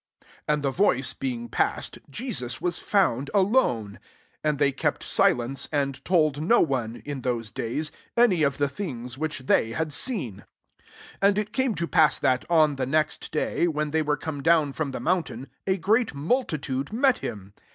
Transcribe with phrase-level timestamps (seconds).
[0.21, 3.99] 36 And the voice being pa3t, Je^us was found aIooe«
[4.43, 9.19] And th^ey kept silence, and told no one, in those days, any of the things
[9.19, 10.37] which they bad seen.
[10.37, 10.85] Sr
[11.21, 14.73] And it came to pass that, on the next day, when they weire come down
[14.73, 17.53] from the mountain, a great multitude met him.